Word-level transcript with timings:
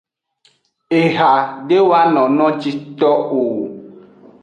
Eha 1.01 1.29
de 1.67 1.77
wano 1.89 2.23
nojito 2.37 3.11
o. 3.39 3.43